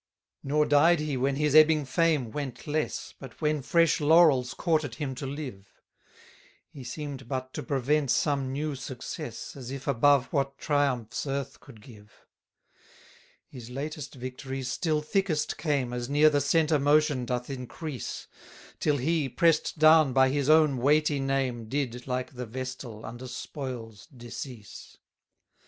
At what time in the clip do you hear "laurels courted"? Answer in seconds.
4.01-4.95